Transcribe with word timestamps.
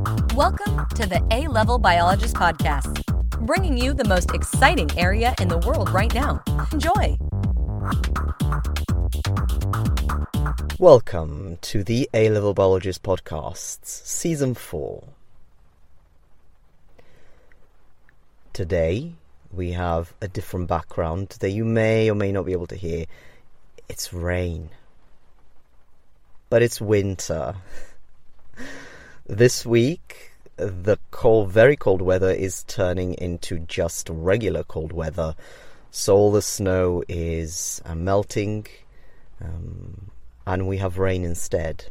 Welcome 0.00 0.86
to 0.94 1.06
the 1.06 1.22
A 1.30 1.46
Level 1.48 1.78
Biologist 1.78 2.34
Podcast, 2.34 3.04
bringing 3.44 3.76
you 3.76 3.92
the 3.92 4.04
most 4.04 4.30
exciting 4.34 4.90
area 4.98 5.34
in 5.42 5.48
the 5.48 5.58
world 5.58 5.90
right 5.90 6.12
now. 6.14 6.42
Enjoy. 6.72 7.18
Welcome 10.78 11.58
to 11.60 11.84
the 11.84 12.08
A 12.14 12.30
Level 12.30 12.54
Biologist 12.54 13.02
Podcasts, 13.02 14.06
Season 14.06 14.54
4. 14.54 15.04
Today, 18.54 19.12
we 19.52 19.72
have 19.72 20.14
a 20.22 20.28
different 20.28 20.66
background 20.66 21.36
that 21.40 21.50
you 21.50 21.66
may 21.66 22.10
or 22.10 22.14
may 22.14 22.32
not 22.32 22.46
be 22.46 22.52
able 22.52 22.68
to 22.68 22.76
hear. 22.76 23.04
It's 23.86 24.14
rain. 24.14 24.70
But 26.48 26.62
it's 26.62 26.80
winter. 26.80 27.56
This 29.30 29.64
week, 29.64 30.32
the 30.56 30.98
cold, 31.12 31.52
very 31.52 31.76
cold 31.76 32.02
weather 32.02 32.32
is 32.32 32.64
turning 32.64 33.14
into 33.14 33.60
just 33.60 34.10
regular 34.10 34.64
cold 34.64 34.90
weather. 34.90 35.36
So 35.92 36.16
all 36.16 36.32
the 36.32 36.42
snow 36.42 37.04
is 37.08 37.80
uh, 37.84 37.94
melting, 37.94 38.66
um, 39.40 40.10
and 40.44 40.66
we 40.66 40.78
have 40.78 40.98
rain 40.98 41.24
instead. 41.24 41.84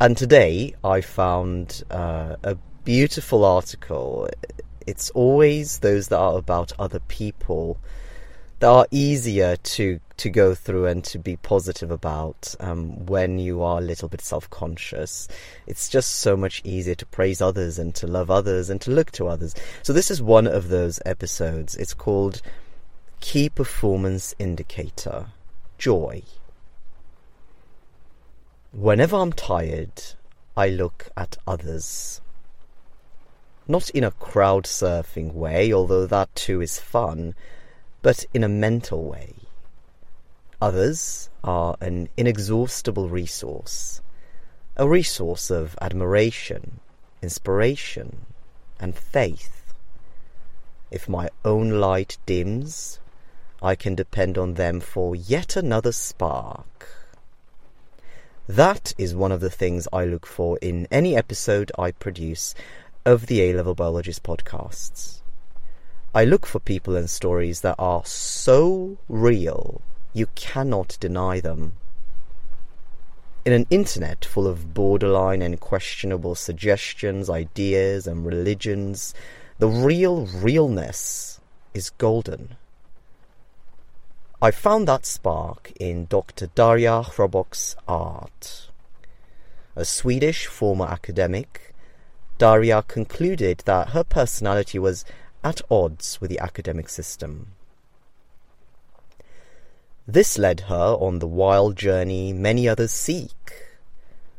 And 0.00 0.16
today 0.16 0.74
I 0.82 1.00
found 1.00 1.84
uh, 1.92 2.34
a 2.42 2.56
beautiful 2.82 3.44
article. 3.44 4.28
It's 4.84 5.10
always 5.10 5.78
those 5.78 6.08
that 6.08 6.18
are 6.18 6.36
about 6.36 6.72
other 6.76 6.98
people 6.98 7.78
are 8.62 8.86
easier 8.90 9.56
to 9.56 10.00
to 10.16 10.30
go 10.30 10.52
through 10.52 10.86
and 10.86 11.04
to 11.04 11.18
be 11.18 11.36
positive 11.36 11.92
about 11.92 12.54
um, 12.58 13.06
when 13.06 13.38
you 13.38 13.62
are 13.62 13.78
a 13.78 13.82
little 13.82 14.08
bit 14.08 14.20
self-conscious. 14.20 15.28
It's 15.68 15.88
just 15.88 16.16
so 16.16 16.36
much 16.36 16.60
easier 16.64 16.96
to 16.96 17.06
praise 17.06 17.40
others 17.40 17.78
and 17.78 17.94
to 17.94 18.08
love 18.08 18.28
others 18.28 18.68
and 18.68 18.80
to 18.80 18.90
look 18.90 19.12
to 19.12 19.28
others. 19.28 19.54
So 19.84 19.92
this 19.92 20.10
is 20.10 20.20
one 20.20 20.48
of 20.48 20.70
those 20.70 20.98
episodes. 21.06 21.76
It's 21.76 21.94
called 21.94 22.42
Key 23.20 23.48
Performance 23.48 24.34
Indicator 24.40 25.26
Joy. 25.78 26.24
Whenever 28.72 29.16
I'm 29.16 29.32
tired, 29.32 30.02
I 30.56 30.68
look 30.68 31.10
at 31.16 31.36
others. 31.46 32.20
Not 33.68 33.88
in 33.90 34.02
a 34.02 34.10
crowd 34.10 34.64
surfing 34.64 35.32
way, 35.32 35.72
although 35.72 36.06
that 36.06 36.34
too 36.34 36.60
is 36.60 36.80
fun 36.80 37.36
but 38.02 38.24
in 38.32 38.44
a 38.44 38.48
mental 38.48 39.04
way. 39.04 39.34
Others 40.60 41.30
are 41.44 41.76
an 41.80 42.08
inexhaustible 42.16 43.08
resource, 43.08 44.02
a 44.76 44.88
resource 44.88 45.50
of 45.50 45.76
admiration, 45.80 46.80
inspiration, 47.22 48.26
and 48.80 48.96
faith. 48.96 49.74
If 50.90 51.08
my 51.08 51.28
own 51.44 51.70
light 51.70 52.18
dims, 52.26 52.98
I 53.60 53.74
can 53.74 53.94
depend 53.94 54.38
on 54.38 54.54
them 54.54 54.80
for 54.80 55.14
yet 55.14 55.56
another 55.56 55.92
spark. 55.92 56.88
That 58.48 58.94
is 58.96 59.14
one 59.14 59.32
of 59.32 59.40
the 59.40 59.50
things 59.50 59.86
I 59.92 60.04
look 60.06 60.24
for 60.26 60.58
in 60.58 60.88
any 60.90 61.14
episode 61.14 61.70
I 61.78 61.90
produce 61.90 62.54
of 63.04 63.26
the 63.26 63.42
A 63.42 63.52
Level 63.52 63.74
Biologist 63.74 64.22
podcasts. 64.22 65.20
I 66.14 66.24
look 66.24 66.46
for 66.46 66.58
people 66.58 66.96
and 66.96 67.08
stories 67.08 67.60
that 67.60 67.76
are 67.78 68.04
so 68.04 68.96
real 69.08 69.82
you 70.14 70.26
cannot 70.34 70.96
deny 71.00 71.38
them. 71.40 71.74
In 73.44 73.52
an 73.52 73.66
internet 73.70 74.24
full 74.24 74.46
of 74.46 74.74
borderline 74.74 75.42
and 75.42 75.60
questionable 75.60 76.34
suggestions, 76.34 77.30
ideas, 77.30 78.06
and 78.06 78.24
religions, 78.24 79.14
the 79.58 79.68
real 79.68 80.26
realness 80.26 81.40
is 81.74 81.90
golden. 81.90 82.56
I 84.40 84.50
found 84.50 84.88
that 84.88 85.04
spark 85.04 85.72
in 85.78 86.06
Dr. 86.06 86.48
Daria 86.54 87.02
Chrobok's 87.02 87.76
art. 87.86 88.70
A 89.76 89.84
Swedish 89.84 90.46
former 90.46 90.86
academic, 90.86 91.74
Daria 92.38 92.82
concluded 92.82 93.62
that 93.66 93.90
her 93.90 94.04
personality 94.04 94.78
was 94.78 95.04
at 95.42 95.60
odds 95.70 96.20
with 96.20 96.30
the 96.30 96.38
academic 96.40 96.88
system. 96.88 97.52
This 100.06 100.38
led 100.38 100.60
her 100.60 100.96
on 100.98 101.18
the 101.18 101.26
wild 101.26 101.76
journey 101.76 102.32
many 102.32 102.68
others 102.68 102.92
seek, 102.92 103.66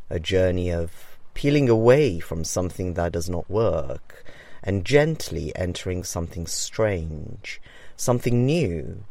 a 0.10 0.20
journey 0.20 0.72
of 0.72 1.18
peeling 1.34 1.70
away 1.70 2.20
from 2.20 2.44
something 2.44 2.96
that 2.96 3.12
does 3.12 3.30
not 3.30 3.50
work 3.50 4.26
and 4.64 4.84
gently 4.84 5.56
entering 5.56 6.04
something 6.04 6.46
strange, 6.48 7.62
something 7.96 8.46
new, 8.46 9.04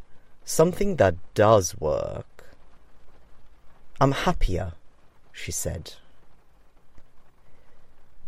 something 0.44 0.96
that 0.96 1.14
does 1.34 1.78
work. 1.78 2.54
I'm 4.00 4.12
happier, 4.12 4.72
she 5.32 5.52
said. 5.52 5.94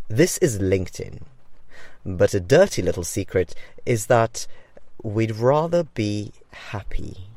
This 0.09 0.39
is 0.39 0.59
LinkedIn. 0.59 1.23
But 2.05 2.35
a 2.35 2.41
dirty 2.41 2.83
little 2.83 3.05
secret 3.05 3.55
is 3.85 4.07
that 4.07 4.47
we'd 5.03 5.37
rather 5.37 5.85
be 5.85 6.33
happy. 6.51 7.29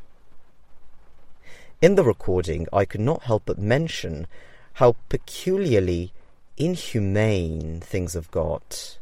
In 1.82 1.96
the 1.96 2.04
recording, 2.04 2.68
I 2.72 2.86
could 2.86 3.02
not 3.02 3.24
help 3.24 3.44
but 3.46 3.58
mention 3.58 4.28
how 4.74 4.96
peculiarly 5.10 6.14
inhumane 6.58 7.82
things 7.82 8.14
have 8.14 8.32
got. 8.32 8.98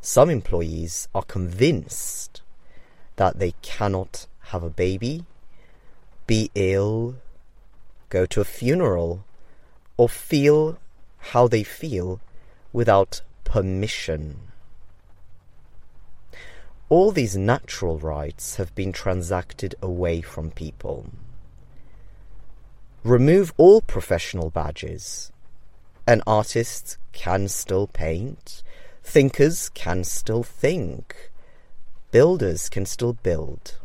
Some 0.00 0.30
employees 0.30 1.08
are 1.14 1.24
convinced 1.24 2.42
that 3.16 3.38
they 3.40 3.54
cannot 3.62 4.26
have 4.50 4.62
a 4.62 4.70
baby, 4.70 5.24
be 6.26 6.50
ill, 6.54 7.16
go 8.08 8.26
to 8.26 8.40
a 8.40 8.44
funeral, 8.44 9.24
or 9.96 10.08
feel 10.08 10.78
how 11.18 11.48
they 11.48 11.64
feel 11.64 12.20
without 12.72 13.22
permission. 13.56 14.36
All 16.90 17.10
these 17.10 17.38
natural 17.38 17.98
rights 17.98 18.56
have 18.56 18.74
been 18.74 18.92
transacted 18.92 19.74
away 19.80 20.20
from 20.20 20.50
people. 20.50 21.06
Remove 23.02 23.54
all 23.56 23.80
professional 23.80 24.50
badges. 24.50 25.32
An 26.06 26.20
artist 26.26 26.98
can 27.12 27.48
still 27.48 27.86
paint. 27.86 28.62
Thinkers 29.02 29.70
can 29.70 30.04
still 30.04 30.42
think. 30.42 31.30
Builders 32.10 32.68
can 32.68 32.84
still 32.84 33.14
build. 33.14 33.78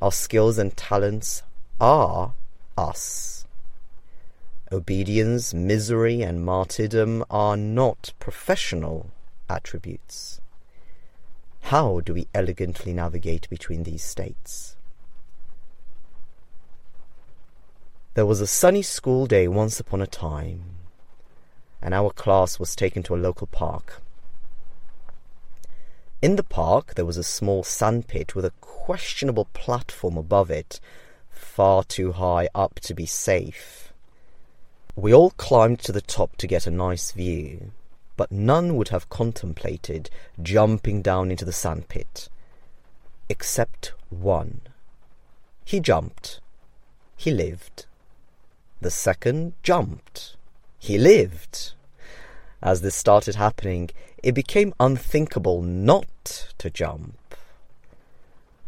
Our 0.00 0.12
skills 0.12 0.56
and 0.56 0.74
talents 0.74 1.42
are 1.78 2.32
us. 2.78 3.45
Obedience, 4.72 5.54
misery, 5.54 6.22
and 6.22 6.44
martyrdom 6.44 7.24
are 7.30 7.56
not 7.56 8.12
professional 8.18 9.12
attributes. 9.48 10.40
How 11.60 12.00
do 12.00 12.12
we 12.12 12.26
elegantly 12.34 12.92
navigate 12.92 13.48
between 13.48 13.84
these 13.84 14.02
states? 14.02 14.76
There 18.14 18.26
was 18.26 18.40
a 18.40 18.46
sunny 18.48 18.82
school 18.82 19.26
day 19.26 19.46
once 19.46 19.78
upon 19.78 20.02
a 20.02 20.06
time, 20.06 20.64
and 21.80 21.94
our 21.94 22.10
class 22.10 22.58
was 22.58 22.74
taken 22.74 23.04
to 23.04 23.14
a 23.14 23.24
local 23.26 23.46
park. 23.46 24.02
In 26.20 26.34
the 26.34 26.42
park, 26.42 26.94
there 26.94 27.04
was 27.04 27.16
a 27.16 27.22
small 27.22 27.62
sandpit 27.62 28.34
with 28.34 28.44
a 28.44 28.52
questionable 28.60 29.44
platform 29.52 30.16
above 30.16 30.50
it, 30.50 30.80
far 31.30 31.84
too 31.84 32.12
high 32.12 32.48
up 32.52 32.80
to 32.80 32.94
be 32.94 33.06
safe. 33.06 33.92
We 34.98 35.12
all 35.12 35.30
climbed 35.32 35.80
to 35.80 35.92
the 35.92 36.00
top 36.00 36.36
to 36.38 36.46
get 36.46 36.66
a 36.66 36.70
nice 36.70 37.12
view, 37.12 37.72
but 38.16 38.32
none 38.32 38.76
would 38.76 38.88
have 38.88 39.10
contemplated 39.10 40.08
jumping 40.42 41.02
down 41.02 41.30
into 41.30 41.44
the 41.44 41.52
sandpit. 41.52 42.30
Except 43.28 43.92
one. 44.08 44.62
He 45.66 45.80
jumped. 45.80 46.40
He 47.14 47.30
lived. 47.30 47.84
The 48.80 48.90
second 48.90 49.52
jumped. 49.62 50.34
He 50.78 50.96
lived. 50.96 51.74
As 52.62 52.80
this 52.80 52.94
started 52.94 53.34
happening, 53.34 53.90
it 54.22 54.32
became 54.32 54.72
unthinkable 54.80 55.60
not 55.60 56.48
to 56.56 56.70
jump. 56.70 57.18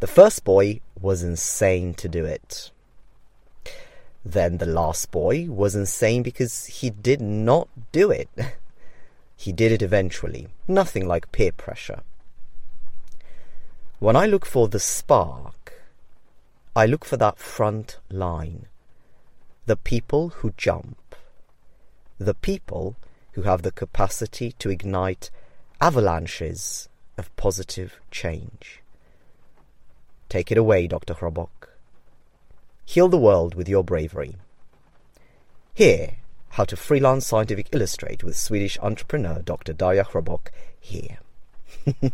The 0.01 0.07
first 0.07 0.45
boy 0.45 0.81
was 1.01 1.23
insane 1.23 1.95
to 1.95 2.09
do 2.09 2.27
it. 2.27 2.71
Then 4.31 4.59
the 4.59 4.67
last 4.67 5.11
boy 5.11 5.47
was 5.49 5.75
insane 5.75 6.23
because 6.23 6.67
he 6.67 6.91
did 6.91 7.19
not 7.19 7.67
do 7.93 8.11
it. 8.11 8.29
he 9.37 9.53
did 9.53 9.73
it 9.73 9.81
eventually. 9.81 10.49
Nothing 10.69 11.09
like 11.09 11.33
peer 11.33 11.51
pressure. 11.51 12.03
When 14.01 14.17
I 14.17 14.27
look 14.27 14.45
for 14.45 14.69
the 14.69 14.81
spark, 14.81 15.81
I 16.77 16.85
look 16.85 17.07
for 17.07 17.17
that 17.17 17.39
front 17.39 17.97
line. 18.11 18.67
The 19.65 19.77
people 19.77 20.29
who 20.29 20.53
jump. 20.59 20.99
the 22.19 22.35
people 22.35 22.97
who 23.33 23.43
have 23.43 23.63
the 23.63 23.71
capacity 23.71 24.53
to 24.59 24.69
ignite 24.69 25.31
avalanches 25.81 26.89
of 27.17 27.35
positive 27.37 28.01
change. 28.11 28.83
Take 30.29 30.51
it 30.51 30.59
away, 30.59 30.89
Dr. 30.89 31.15
Chrobok. 31.15 31.68
Heal 32.89 33.09
the 33.09 33.19
world 33.19 33.55
with 33.55 33.69
your 33.69 33.85
bravery. 33.85 34.37
Here, 35.75 36.13
how 36.49 36.65
to 36.65 36.75
freelance 36.75 37.27
scientific 37.27 37.69
illustrate 37.71 38.25
with 38.25 38.35
Swedish 38.35 38.79
entrepreneur 38.79 39.43
Dr. 39.43 39.75
Daria 39.75 40.05
Chrobok 40.05 40.49
here. 40.81 41.19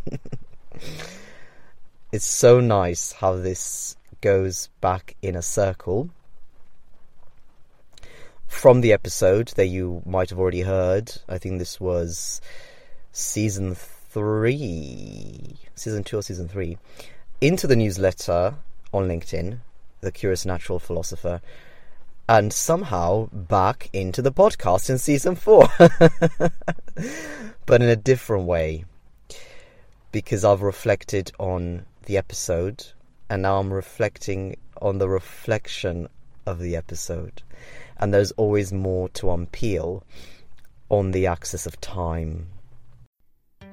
it's 2.11 2.27
so 2.27 2.59
nice 2.59 3.13
how 3.13 3.37
this 3.37 3.95
goes 4.21 4.69
back 4.81 5.15
in 5.23 5.37
a 5.37 5.43
circle 5.43 6.11
from 8.49 8.81
the 8.81 8.93
episode 8.93 9.53
that 9.55 9.67
you 9.67 10.03
might 10.05 10.31
have 10.31 10.41
already 10.41 10.63
heard. 10.63 11.13
I 11.29 11.39
think 11.39 11.61
this 11.61 11.79
was 11.79 12.41
season 13.13 13.77
three, 13.77 15.57
season 15.77 16.03
two 16.03 16.19
or 16.19 16.23
season 16.23 16.49
three, 16.49 16.79
into 17.41 17.69
the 17.69 17.77
newsletter 17.77 18.57
on 18.93 19.07
LinkedIn, 19.07 19.61
The 20.05 20.13
Curious 20.13 20.47
Natural 20.47 20.79
Philosopher, 20.79 21.41
and 22.29 22.53
somehow 22.53 23.29
back 23.33 23.91
into 23.93 24.23
the 24.23 24.33
podcast 24.33 24.89
in 24.89 24.99
season 24.99 25.35
four, 25.35 25.69
but 27.67 27.83
in 27.83 27.89
a 27.89 27.97
different 27.97 28.45
way 28.45 28.85
because 30.13 30.45
I've 30.45 30.63
reflected 30.63 31.33
on 31.41 31.87
the 32.07 32.17
episode 32.17 32.87
and 33.29 33.43
now 33.43 33.59
I'm 33.59 33.73
reflecting 33.73 34.57
on 34.81 34.99
the 34.99 35.09
reflection 35.09 36.07
of 36.47 36.61
the 36.61 36.77
episode. 36.77 37.43
And 37.97 38.15
there's 38.15 38.31
always 38.33 38.71
more 38.73 39.09
to 39.11 39.27
unpeel 39.27 40.03
on 40.89 41.11
the 41.11 41.27
axis 41.27 41.67
of 41.67 41.81
time. 41.81 42.47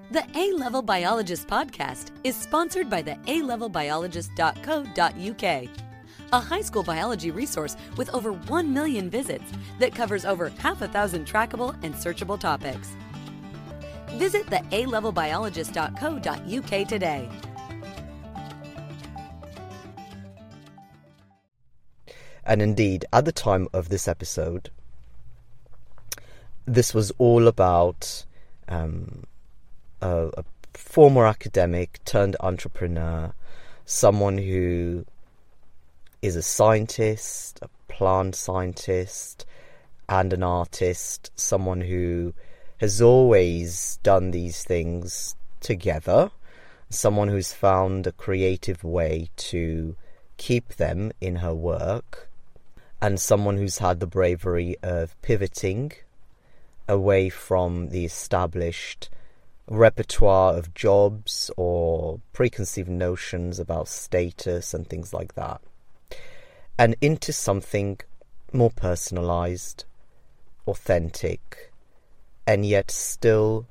The 0.10 0.26
A 0.36 0.52
Level 0.54 0.82
Biologist 0.82 1.48
podcast 1.48 2.10
is 2.24 2.36
sponsored 2.36 2.90
by 2.90 3.04
the 3.04 3.18
alevelbiologist.co.uk, 3.28 5.91
a 6.32 6.40
high 6.40 6.62
school 6.62 6.84
biology 6.84 7.32
resource 7.32 7.76
with 7.98 8.14
over 8.14 8.34
1 8.34 8.74
million 8.74 9.10
visits 9.10 9.52
that 9.80 9.96
covers 9.96 10.26
over 10.26 10.50
half 10.60 10.82
a 10.82 10.88
thousand 10.88 11.28
trackable 11.28 11.76
and 11.84 11.94
searchable 11.96 12.40
topics. 12.40 12.96
Visit 14.12 14.46
the 14.48 14.62
alevelbiologist.co.uk 14.72 16.88
today. 16.88 17.30
And 22.44 22.60
indeed, 22.62 23.06
at 23.14 23.26
the 23.26 23.32
time 23.32 23.68
of 23.72 23.90
this 23.90 24.08
episode, 24.08 24.72
this 26.66 26.92
was 26.94 27.12
all 27.18 27.48
about 27.48 28.26
um, 28.68 29.24
a, 30.02 30.30
a 30.38 30.44
former 30.74 31.26
academic 31.26 32.00
turned 32.06 32.36
entrepreneur, 32.40 33.34
someone 33.86 34.38
who 34.38 35.06
is 36.22 36.36
a 36.36 36.42
scientist, 36.42 37.60
a 37.62 37.70
plant 37.92 38.36
scientist, 38.36 39.46
and 40.08 40.34
an 40.34 40.44
artist, 40.44 41.32
someone 41.36 41.82
who 41.82 42.34
has 42.80 43.02
always 43.02 44.00
done 44.04 44.32
these 44.32 44.64
things 44.64 45.36
together, 45.60 46.32
someone 46.90 47.28
who's 47.28 47.54
found 47.54 48.06
a 48.06 48.12
creative 48.12 48.84
way 48.84 49.30
to 49.38 49.96
keep 50.38 50.76
them 50.76 51.12
in 51.22 51.38
her 51.38 51.54
work, 51.54 52.30
and 53.02 53.20
someone 53.20 53.58
who's 53.58 53.78
had 53.80 54.00
the 54.00 54.08
bravery 54.08 54.76
of 54.84 55.20
pivoting 55.22 55.92
away 56.88 57.30
from 57.30 57.90
the 57.90 58.06
established 58.06 59.10
repertoire 59.68 60.56
of 60.56 60.74
jobs 60.74 61.50
or 61.56 62.20
preconceived 62.34 62.90
notions 62.90 63.60
about 63.60 63.88
status 63.88 64.74
and 64.74 64.88
things 64.88 65.14
like 65.14 65.34
that, 65.36 65.62
and 66.78 66.96
into 67.02 67.32
something 67.32 68.00
more 68.52 68.72
personalized, 68.72 69.86
authentic, 70.68 71.72
and 72.48 72.66
yet 72.66 72.92
still 72.92 73.68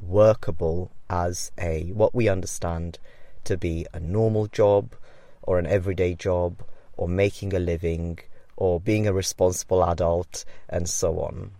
workable 0.00 0.90
as 1.08 1.52
a 1.58 1.92
what 1.92 2.14
we 2.14 2.28
understand 2.28 2.98
to 3.44 3.56
be 3.56 3.86
a 3.92 4.00
normal 4.00 4.46
job 4.46 4.94
or 5.42 5.58
an 5.58 5.66
everyday 5.66 6.14
job 6.14 6.62
or 6.96 7.08
making 7.08 7.52
a 7.54 7.58
living 7.58 8.18
or 8.56 8.80
being 8.80 9.06
a 9.06 9.12
responsible 9.12 9.84
adult 9.84 10.44
and 10.68 10.88
so 10.88 11.20
on. 11.20 11.52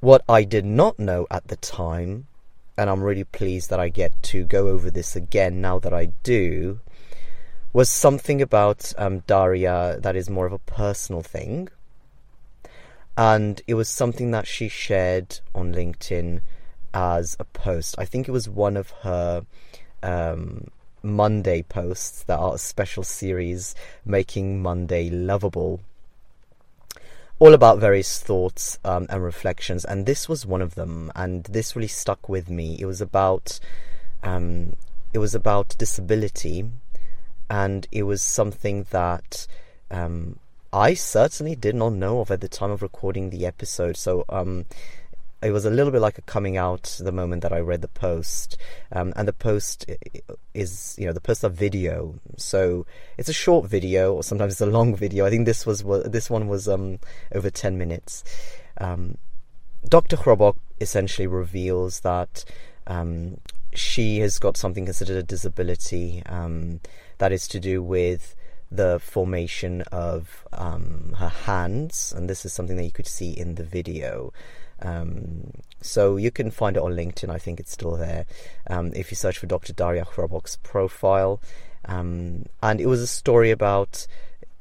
What 0.00 0.22
I 0.28 0.44
did 0.44 0.64
not 0.64 0.98
know 0.98 1.26
at 1.30 1.48
the 1.48 1.56
time, 1.56 2.26
and 2.76 2.90
I'm 2.90 3.02
really 3.02 3.24
pleased 3.24 3.70
that 3.70 3.80
I 3.80 3.88
get 3.88 4.22
to 4.24 4.44
go 4.44 4.68
over 4.68 4.90
this 4.90 5.16
again 5.16 5.60
now 5.60 5.78
that 5.78 5.94
I 5.94 6.06
do, 6.22 6.80
was 7.74 7.90
something 7.90 8.40
about 8.40 8.94
um, 8.96 9.18
Daria 9.26 9.98
that 10.00 10.16
is 10.16 10.30
more 10.30 10.46
of 10.46 10.54
a 10.54 10.58
personal 10.58 11.20
thing 11.20 11.68
and 13.16 13.62
it 13.66 13.74
was 13.74 13.88
something 13.88 14.30
that 14.32 14.46
she 14.46 14.68
shared 14.68 15.40
on 15.54 15.72
LinkedIn 15.72 16.40
as 16.92 17.36
a 17.38 17.44
post. 17.44 17.94
I 17.98 18.04
think 18.04 18.28
it 18.28 18.32
was 18.32 18.48
one 18.48 18.76
of 18.76 18.90
her 19.02 19.44
um, 20.02 20.68
Monday 21.02 21.62
posts 21.62 22.22
that 22.24 22.38
are 22.38 22.54
a 22.54 22.58
special 22.58 23.04
series 23.04 23.74
making 24.04 24.62
Monday 24.62 25.10
lovable. 25.10 25.80
All 27.38 27.52
about 27.52 27.78
various 27.78 28.20
thoughts 28.20 28.78
um, 28.84 29.06
and 29.10 29.22
reflections, 29.22 29.84
and 29.84 30.06
this 30.06 30.28
was 30.28 30.46
one 30.46 30.62
of 30.62 30.76
them, 30.76 31.12
and 31.16 31.44
this 31.44 31.74
really 31.74 31.88
stuck 31.88 32.28
with 32.28 32.48
me. 32.48 32.76
It 32.78 32.86
was 32.86 33.00
about 33.00 33.58
um, 34.22 34.74
it 35.12 35.18
was 35.18 35.34
about 35.34 35.76
disability, 35.76 36.70
and 37.50 37.86
it 37.92 38.04
was 38.04 38.22
something 38.22 38.86
that 38.90 39.46
um, 39.90 40.38
I 40.72 40.94
certainly 40.94 41.54
did 41.54 41.74
not 41.74 41.92
know 41.92 42.20
of 42.20 42.30
at 42.30 42.40
the 42.40 42.48
time 42.48 42.70
of 42.70 42.82
recording 42.82 43.30
the 43.30 43.46
episode. 43.46 43.96
So 43.96 44.24
um, 44.28 44.66
it 45.44 45.50
was 45.50 45.64
a 45.64 45.70
little 45.70 45.92
bit 45.92 46.00
like 46.00 46.18
a 46.18 46.22
coming 46.22 46.56
out 46.56 46.96
the 46.98 47.12
moment 47.12 47.42
that 47.42 47.52
I 47.52 47.60
read 47.60 47.82
the 47.82 47.88
post. 47.88 48.56
Um, 48.90 49.12
and 49.14 49.28
the 49.28 49.32
post 49.32 49.88
is, 50.54 50.96
you 50.98 51.06
know, 51.06 51.12
the 51.12 51.20
posts 51.20 51.44
are 51.44 51.50
video, 51.50 52.14
so 52.36 52.86
it's 53.18 53.28
a 53.28 53.34
short 53.34 53.68
video, 53.68 54.14
or 54.14 54.22
sometimes 54.22 54.54
it's 54.54 54.60
a 54.60 54.66
long 54.66 54.96
video. 55.04 55.26
I 55.26 55.30
think 55.30 55.46
this 55.46 55.66
was 55.66 55.82
this 56.06 56.30
one 56.30 56.48
was 56.48 56.66
um, 56.66 56.98
over 57.34 57.50
ten 57.50 57.76
minutes. 57.76 58.24
Um, 58.78 59.18
Dr. 59.88 60.16
Chrobok 60.16 60.56
essentially 60.80 61.26
reveals 61.26 62.00
that 62.00 62.44
um, 62.86 63.38
she 63.74 64.20
has 64.20 64.38
got 64.38 64.56
something 64.56 64.84
considered 64.84 65.16
a 65.16 65.22
disability 65.22 66.22
um, 66.26 66.80
that 67.18 67.32
is 67.32 67.48
to 67.48 67.60
do 67.60 67.82
with 67.82 68.34
the 68.70 68.98
formation 68.98 69.82
of 69.92 70.46
um, 70.52 71.14
her 71.18 71.28
hands, 71.28 72.12
and 72.16 72.28
this 72.28 72.44
is 72.44 72.52
something 72.52 72.76
that 72.76 72.84
you 72.84 72.90
could 72.90 73.06
see 73.06 73.30
in 73.30 73.54
the 73.54 73.64
video. 73.64 74.32
Um, 74.82 75.52
so 75.80 76.16
you 76.16 76.30
can 76.30 76.50
find 76.50 76.76
it 76.76 76.82
on 76.82 76.92
LinkedIn. 76.92 77.30
I 77.30 77.38
think 77.38 77.60
it's 77.60 77.72
still 77.72 77.96
there. 77.96 78.26
Um, 78.68 78.92
if 78.94 79.10
you 79.10 79.16
search 79.16 79.38
for 79.38 79.46
Dr. 79.46 79.72
Daria 79.72 80.04
Chrobok's 80.04 80.56
profile, 80.62 81.40
um, 81.84 82.46
and 82.62 82.80
it 82.80 82.86
was 82.86 83.00
a 83.00 83.06
story 83.06 83.50
about 83.50 84.06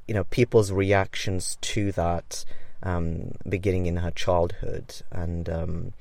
you 0.08 0.14
know 0.14 0.26
people's 0.26 0.72
reactions 0.72 1.58
to 1.62 1.92
that 1.94 2.46
um, 2.84 3.32
beginning 3.48 3.86
in 3.86 3.98
her 3.98 4.12
childhood, 4.12 4.96
and 5.12 5.50
um, 5.50 5.94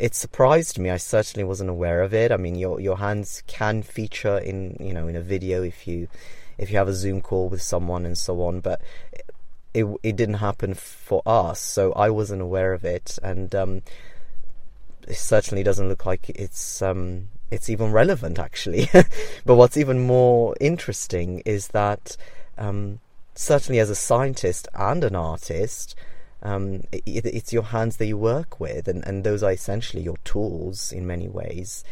it 0.00 0.14
surprised 0.14 0.78
me. 0.78 0.88
I 0.88 0.96
certainly 0.96 1.44
wasn't 1.44 1.68
aware 1.68 2.00
of 2.02 2.14
it. 2.14 2.32
I 2.32 2.38
mean, 2.38 2.54
your 2.54 2.80
your 2.80 2.96
hands 2.96 3.42
can 3.46 3.82
feature 3.82 4.38
in 4.38 4.76
you 4.80 4.94
know 4.94 5.06
in 5.06 5.14
a 5.14 5.20
video 5.20 5.62
if 5.62 5.86
you 5.86 6.08
if 6.56 6.70
you 6.70 6.78
have 6.78 6.88
a 6.88 6.94
Zoom 6.94 7.20
call 7.20 7.48
with 7.50 7.60
someone 7.60 8.06
and 8.06 8.16
so 8.16 8.42
on. 8.42 8.60
But 8.60 8.80
it 9.74 9.86
it 10.02 10.16
didn't 10.16 10.36
happen 10.36 10.72
for 10.74 11.22
us, 11.26 11.60
so 11.60 11.92
I 11.92 12.08
wasn't 12.08 12.40
aware 12.40 12.72
of 12.72 12.84
it, 12.84 13.18
and 13.22 13.54
um, 13.54 13.82
it 15.06 15.16
certainly 15.16 15.62
doesn't 15.62 15.88
look 15.88 16.06
like 16.06 16.30
it's 16.30 16.80
um, 16.80 17.28
it's 17.50 17.68
even 17.68 17.92
relevant 17.92 18.38
actually. 18.38 18.88
but 19.44 19.56
what's 19.56 19.76
even 19.76 20.06
more 20.06 20.56
interesting 20.60 21.42
is 21.44 21.68
that 21.68 22.16
um, 22.56 23.00
certainly 23.34 23.78
as 23.80 23.90
a 23.90 23.94
scientist 23.94 24.66
and 24.74 25.04
an 25.04 25.14
artist. 25.14 25.94
Um, 26.42 26.84
it, 26.92 27.26
it's 27.26 27.52
your 27.52 27.64
hands 27.64 27.98
that 27.98 28.06
you 28.06 28.16
work 28.16 28.60
with, 28.60 28.88
and, 28.88 29.06
and 29.06 29.24
those 29.24 29.42
are 29.42 29.52
essentially 29.52 30.02
your 30.02 30.16
tools 30.24 30.92
in 30.92 31.06
many 31.06 31.28
ways. 31.28 31.84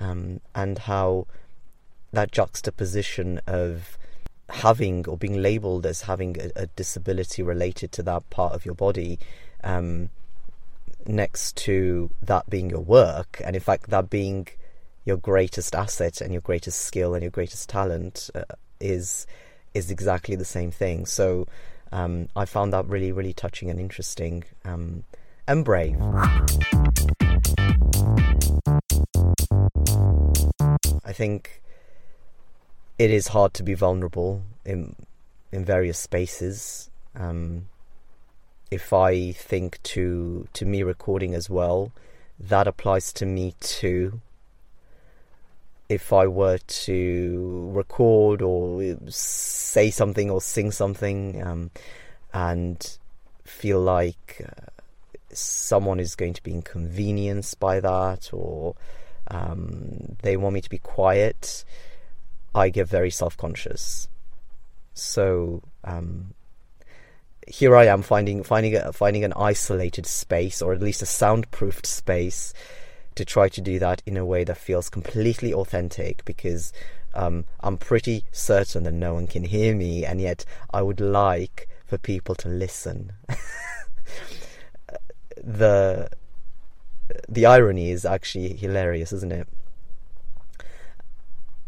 Um, 0.00 0.40
and 0.54 0.78
how 0.78 1.26
that 2.12 2.32
juxtaposition 2.32 3.40
of 3.46 3.96
having 4.48 5.06
or 5.08 5.16
being 5.16 5.40
labeled 5.40 5.86
as 5.86 6.02
having 6.02 6.36
a, 6.38 6.62
a, 6.62 6.66
disability 6.66 7.42
related 7.42 7.90
to 7.92 8.02
that 8.02 8.28
part 8.28 8.52
of 8.52 8.66
your 8.66 8.74
body 8.74 9.18
um, 9.64 10.10
next 11.06 11.56
to 11.56 12.10
that 12.22 12.48
being 12.50 12.68
your 12.68 12.80
work 12.80 13.40
and 13.44 13.56
in 13.56 13.62
fact 13.62 13.88
that 13.88 14.10
being 14.10 14.46
your 15.04 15.16
greatest 15.16 15.74
asset 15.74 16.20
and 16.20 16.32
your 16.32 16.42
greatest 16.42 16.80
skill 16.82 17.14
and 17.14 17.22
your 17.22 17.30
greatest 17.30 17.68
talent 17.68 18.28
uh, 18.34 18.42
is 18.78 19.26
is 19.74 19.90
exactly 19.90 20.36
the 20.36 20.44
same 20.44 20.70
thing 20.70 21.06
so 21.06 21.46
um, 21.92 22.28
I 22.34 22.44
found 22.44 22.72
that 22.72 22.86
really 22.86 23.12
really 23.12 23.32
touching 23.32 23.70
and 23.70 23.78
interesting 23.78 24.44
um, 24.64 25.04
and 25.46 25.64
brave. 25.64 26.00
I 31.04 31.12
think 31.12 31.62
it 32.98 33.10
is 33.10 33.28
hard 33.28 33.52
to 33.54 33.62
be 33.62 33.74
vulnerable 33.74 34.42
in 34.64 34.96
in 35.50 35.64
various 35.64 35.98
spaces. 35.98 36.90
Um, 37.14 37.68
if 38.70 38.92
I 38.92 39.32
think 39.32 39.82
to 39.82 40.48
to 40.54 40.64
me 40.64 40.82
recording 40.82 41.34
as 41.34 41.50
well, 41.50 41.92
that 42.40 42.66
applies 42.66 43.12
to 43.14 43.26
me 43.26 43.54
too. 43.60 44.20
If 45.92 46.12
I 46.12 46.26
were 46.26 46.58
to 46.58 47.70
record 47.74 48.42
or 48.42 48.96
say 49.08 49.90
something 49.90 50.30
or 50.30 50.40
sing 50.40 50.70
something, 50.70 51.42
um, 51.42 51.70
and 52.32 52.98
feel 53.44 53.80
like 53.80 54.42
uh, 54.44 54.70
someone 55.32 56.00
is 56.00 56.14
going 56.14 56.34
to 56.34 56.42
be 56.42 56.52
inconvenienced 56.52 57.60
by 57.60 57.80
that, 57.80 58.30
or 58.32 58.74
um, 59.28 60.16
they 60.22 60.36
want 60.36 60.54
me 60.54 60.60
to 60.60 60.70
be 60.70 60.78
quiet, 60.78 61.64
I 62.54 62.68
get 62.70 62.88
very 62.88 63.10
self 63.10 63.36
conscious. 63.36 64.08
So 64.94 65.62
um, 65.84 66.34
here 67.46 67.76
I 67.76 67.86
am 67.86 68.02
finding 68.02 68.42
finding 68.42 68.76
a, 68.76 68.92
finding 68.92 69.24
an 69.24 69.32
isolated 69.36 70.06
space, 70.06 70.62
or 70.62 70.72
at 70.72 70.80
least 70.80 71.02
a 71.02 71.06
soundproofed 71.06 71.86
space, 71.86 72.52
to 73.14 73.24
try 73.24 73.48
to 73.48 73.60
do 73.60 73.78
that 73.78 74.02
in 74.06 74.16
a 74.16 74.24
way 74.24 74.44
that 74.44 74.56
feels 74.56 74.88
completely 74.88 75.52
authentic. 75.52 76.24
Because 76.24 76.72
um, 77.14 77.44
I'm 77.60 77.76
pretty 77.76 78.24
certain 78.32 78.84
that 78.84 78.92
no 78.92 79.14
one 79.14 79.26
can 79.26 79.44
hear 79.44 79.74
me, 79.74 80.04
and 80.04 80.20
yet 80.20 80.44
I 80.72 80.82
would 80.82 81.00
like 81.00 81.68
for 81.84 81.98
people 81.98 82.34
to 82.36 82.48
listen. 82.48 83.12
the 85.36 86.08
the 87.28 87.46
irony 87.46 87.90
is 87.90 88.04
actually 88.04 88.54
hilarious, 88.56 89.12
isn't 89.12 89.32
it? 89.32 89.48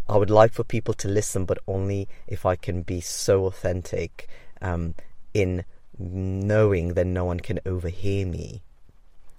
I 0.09 0.17
would 0.17 0.31
like 0.31 0.53
for 0.53 0.65
people 0.65 0.95
to 0.95 1.09
listen, 1.09 1.45
but 1.45 1.59
only 1.67 2.09
if 2.27 2.45
I 2.45 2.57
can 2.57 2.83
be 2.83 3.01
so 3.01 3.47
authentic 3.47 4.29
um, 4.61 4.95
in 5.33 5.65
knowing 5.99 6.95
that 6.95 7.07
no 7.07 7.25
one 7.25 7.41
can 7.41 7.59
overhear 7.65 8.27
me. 8.27 8.63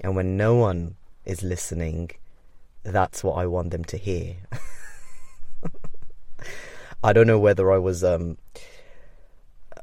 And 0.01 0.15
when 0.15 0.38
no 0.38 0.55
one 0.55 0.95
is 1.25 1.44
listening, 1.44 2.12
that's 2.84 3.24
what 3.24 3.34
I 3.34 3.48
want 3.48 3.72
them 3.72 3.84
to 3.86 3.98
hear. 3.98 4.36
I 7.03 7.13
don't 7.13 7.27
know 7.27 7.39
whether 7.39 7.72
I 7.72 7.77
was 7.77 8.03
um, 8.03 8.38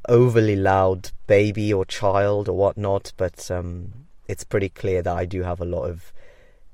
overly 0.09 0.57
loud 0.57 1.11
baby 1.27 1.73
or 1.73 1.85
child 1.85 2.49
or 2.49 2.57
whatnot, 2.57 3.13
but 3.17 3.51
um, 3.51 3.93
it's 4.29 4.45
pretty 4.45 4.69
clear 4.69 5.03
that 5.03 5.17
I 5.17 5.25
do 5.25 5.43
have 5.43 5.61
a 5.61 5.65
lot 5.65 5.85
of 5.85 6.13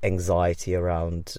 anxiety 0.02 0.74
around 0.74 1.36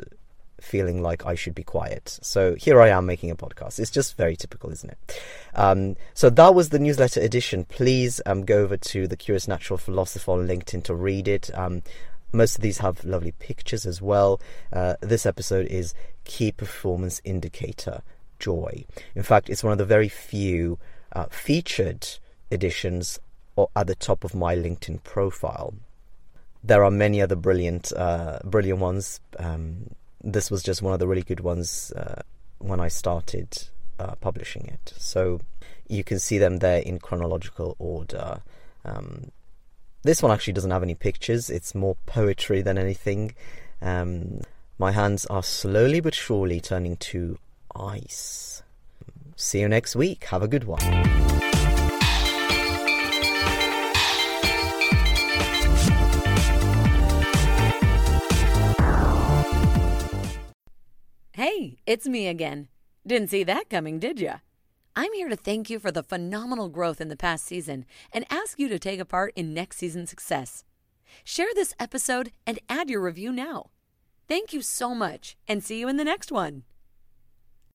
feeling 0.61 1.01
like 1.01 1.25
I 1.25 1.35
should 1.35 1.55
be 1.55 1.63
quiet. 1.63 2.19
So 2.21 2.55
here 2.55 2.81
I 2.81 2.89
am 2.89 3.05
making 3.05 3.31
a 3.31 3.35
podcast. 3.35 3.79
It's 3.79 3.91
just 3.91 4.17
very 4.17 4.35
typical, 4.35 4.71
isn't 4.71 4.91
it? 4.91 5.21
Um, 5.55 5.95
so 6.13 6.29
that 6.29 6.53
was 6.53 6.69
the 6.69 6.79
newsletter 6.79 7.21
edition. 7.21 7.65
Please 7.65 8.21
um, 8.25 8.45
go 8.45 8.59
over 8.59 8.77
to 8.77 9.07
the 9.07 9.17
Curious 9.17 9.47
Natural 9.47 9.77
Philosopher 9.77 10.31
on 10.31 10.47
LinkedIn 10.47 10.83
to 10.83 10.95
read 10.95 11.27
it. 11.27 11.49
Um, 11.57 11.81
most 12.31 12.55
of 12.55 12.61
these 12.61 12.79
have 12.79 13.03
lovely 13.03 13.33
pictures 13.33 13.85
as 13.85 14.01
well. 14.01 14.39
Uh, 14.71 14.95
this 15.01 15.25
episode 15.25 15.67
is 15.67 15.93
Key 16.25 16.51
Performance 16.51 17.21
Indicator 17.23 18.01
Joy. 18.39 18.85
In 19.15 19.23
fact, 19.23 19.49
it's 19.49 19.63
one 19.63 19.71
of 19.71 19.77
the 19.77 19.85
very 19.85 20.09
few 20.09 20.77
uh, 21.13 21.25
featured 21.29 22.07
editions 22.51 23.19
at 23.75 23.87
the 23.87 23.95
top 23.95 24.23
of 24.23 24.33
my 24.33 24.55
LinkedIn 24.55 25.03
profile. 25.03 25.73
There 26.63 26.83
are 26.83 26.91
many 26.91 27.21
other 27.21 27.35
brilliant, 27.35 27.91
uh, 27.93 28.39
brilliant 28.43 28.79
ones. 28.79 29.19
Um, 29.37 29.91
this 30.23 30.51
was 30.51 30.63
just 30.63 30.81
one 30.81 30.93
of 30.93 30.99
the 30.99 31.07
really 31.07 31.23
good 31.23 31.39
ones 31.39 31.91
uh, 31.95 32.21
when 32.59 32.79
I 32.79 32.89
started 32.89 33.69
uh, 33.99 34.15
publishing 34.15 34.65
it. 34.67 34.93
So 34.97 35.39
you 35.87 36.03
can 36.03 36.19
see 36.19 36.37
them 36.37 36.57
there 36.57 36.79
in 36.79 36.99
chronological 36.99 37.75
order. 37.79 38.41
Um, 38.85 39.31
this 40.03 40.23
one 40.23 40.31
actually 40.31 40.53
doesn't 40.53 40.71
have 40.71 40.83
any 40.83 40.95
pictures, 40.95 41.49
it's 41.49 41.75
more 41.75 41.95
poetry 42.05 42.61
than 42.61 42.77
anything. 42.77 43.35
Um, 43.81 44.41
my 44.77 44.91
hands 44.91 45.25
are 45.25 45.43
slowly 45.43 45.99
but 45.99 46.15
surely 46.15 46.61
turning 46.61 46.97
to 46.97 47.37
ice. 47.75 48.63
See 49.35 49.59
you 49.59 49.67
next 49.67 49.95
week. 49.95 50.25
Have 50.25 50.41
a 50.41 50.47
good 50.47 50.63
one. 50.65 50.79
Hey, 61.33 61.77
it's 61.85 62.05
me 62.05 62.27
again. 62.27 62.67
Didn't 63.07 63.29
see 63.29 63.43
that 63.43 63.69
coming, 63.69 63.99
did 63.99 64.19
ya? 64.19 64.39
I'm 64.95 65.13
here 65.13 65.29
to 65.29 65.35
thank 65.35 65.69
you 65.69 65.79
for 65.79 65.91
the 65.91 66.03
phenomenal 66.03 66.69
growth 66.69 66.99
in 66.99 67.07
the 67.07 67.15
past 67.15 67.45
season 67.45 67.85
and 68.11 68.25
ask 68.29 68.59
you 68.59 68.67
to 68.69 68.79
take 68.79 68.99
a 68.99 69.05
part 69.05 69.33
in 69.35 69.53
next 69.53 69.77
season's 69.77 70.09
success. 70.09 70.63
Share 71.23 71.53
this 71.55 71.73
episode 71.79 72.31
and 72.45 72.59
add 72.67 72.89
your 72.89 73.01
review 73.01 73.31
now. 73.31 73.69
Thank 74.27 74.53
you 74.53 74.61
so 74.61 74.93
much 74.93 75.37
and 75.47 75.63
see 75.63 75.79
you 75.79 75.87
in 75.87 75.97
the 75.97 76.03
next 76.03 76.31
one. 76.31 76.63